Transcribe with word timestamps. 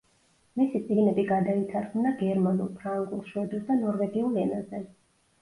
მისი 0.59 0.79
წიგნები 0.85 1.25
გადაითარგმნა 1.31 2.13
გერმანულ, 2.23 2.73
ფრანგულ, 2.81 3.23
შვედურ 3.35 3.63
და 3.69 3.79
ნორვეგიულ 3.85 4.43
ენაზე. 4.47 4.83